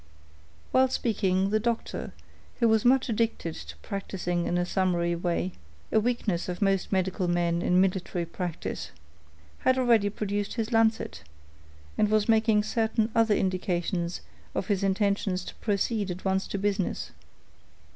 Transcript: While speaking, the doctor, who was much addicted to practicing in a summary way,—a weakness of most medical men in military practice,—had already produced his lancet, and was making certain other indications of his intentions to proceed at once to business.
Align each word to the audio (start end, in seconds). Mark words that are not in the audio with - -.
While 0.71 0.87
speaking, 0.87 1.51
the 1.51 1.59
doctor, 1.59 2.11
who 2.59 2.67
was 2.67 2.83
much 2.83 3.07
addicted 3.07 3.53
to 3.53 3.77
practicing 3.83 4.47
in 4.47 4.57
a 4.57 4.65
summary 4.65 5.13
way,—a 5.15 5.99
weakness 5.99 6.49
of 6.49 6.59
most 6.59 6.91
medical 6.91 7.27
men 7.27 7.61
in 7.61 7.79
military 7.79 8.25
practice,—had 8.25 9.77
already 9.77 10.09
produced 10.09 10.55
his 10.55 10.71
lancet, 10.71 11.21
and 11.99 12.09
was 12.09 12.27
making 12.27 12.63
certain 12.63 13.11
other 13.13 13.35
indications 13.35 14.21
of 14.55 14.69
his 14.69 14.81
intentions 14.81 15.45
to 15.45 15.55
proceed 15.61 16.09
at 16.09 16.25
once 16.25 16.47
to 16.47 16.57
business. 16.57 17.11